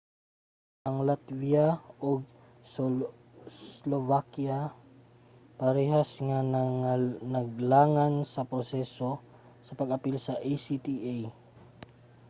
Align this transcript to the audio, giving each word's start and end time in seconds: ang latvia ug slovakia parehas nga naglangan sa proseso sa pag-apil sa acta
ang 0.87 0.97
latvia 1.07 1.65
ug 2.07 2.19
slovakia 3.75 4.59
parehas 5.59 6.09
nga 6.27 6.39
naglangan 7.35 8.13
sa 8.33 8.41
proseso 8.51 9.09
sa 9.65 9.71
pag-apil 9.79 10.15
sa 10.25 10.33
acta 10.53 11.15